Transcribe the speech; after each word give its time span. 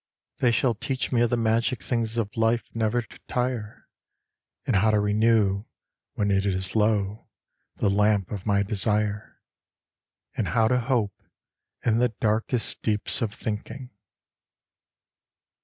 They 0.39 0.51
shall 0.51 0.73
teach 0.73 1.11
me 1.11 1.21
of 1.21 1.29
the 1.29 1.37
magic 1.37 1.83
things 1.83 2.17
of 2.17 2.35
life 2.35 2.63
never 2.73 3.03
to 3.03 3.19
tire, 3.27 3.87
And 4.65 4.77
how 4.77 4.89
to 4.89 4.99
renew, 4.99 5.65
when 6.15 6.31
it 6.31 6.43
is 6.43 6.75
low, 6.75 7.27
the 7.75 7.87
lamp 7.87 8.31
of 8.31 8.47
my 8.47 8.63
desire 8.63 9.39
And 10.35 10.47
how 10.47 10.67
to 10.69 10.79
hope, 10.79 11.13
in 11.85 11.99
the 11.99 12.15
darkest 12.19 12.81
deeps 12.81 13.21
of 13.21 13.31
thinking. 13.31 13.91